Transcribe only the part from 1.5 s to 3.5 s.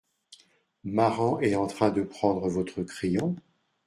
en train de prendre votre crayon?